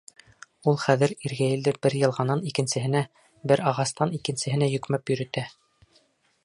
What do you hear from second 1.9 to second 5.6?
йылғанан икенсеһенә, бер ағастан икенсеһенә йөкмәп йөрөтә.